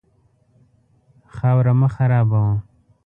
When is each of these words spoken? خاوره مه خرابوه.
خاوره 1.35 1.73
مه 1.79 1.87
خرابوه. 1.95 2.43